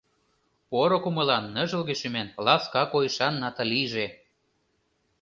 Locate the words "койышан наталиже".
2.91-4.07